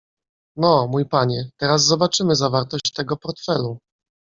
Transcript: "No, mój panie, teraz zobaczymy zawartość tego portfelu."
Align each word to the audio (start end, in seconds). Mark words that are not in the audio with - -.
"No, 0.55 0.87
mój 0.87 1.05
panie, 1.05 1.49
teraz 1.57 1.85
zobaczymy 1.85 2.35
zawartość 2.35 2.91
tego 2.93 3.17
portfelu." 3.17 3.77